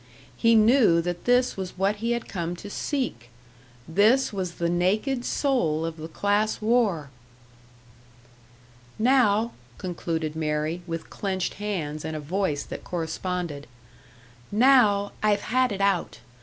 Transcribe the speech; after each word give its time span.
He 0.35 0.55
knew 0.55 0.99
that 1.03 1.25
this 1.25 1.55
was 1.55 1.77
what 1.77 1.97
he 1.97 2.13
had 2.13 2.27
come 2.27 2.55
to 2.55 2.71
seek! 2.71 3.29
This 3.87 4.33
was 4.33 4.55
the 4.55 4.67
naked 4.67 5.23
soul 5.23 5.85
of 5.85 5.97
the 5.97 6.07
class 6.07 6.59
war! 6.59 7.11
"Now," 8.97 9.51
concluded 9.77 10.35
Mary, 10.35 10.81
with 10.87 11.11
clenched 11.11 11.53
hands, 11.61 12.03
and 12.03 12.15
a 12.15 12.19
voice 12.19 12.63
that 12.63 12.83
corresponded, 12.83 13.67
"now, 14.51 15.11
I've 15.21 15.41
had 15.41 15.71
it 15.71 15.81
out. 15.81 16.17